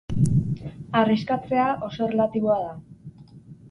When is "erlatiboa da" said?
2.11-2.77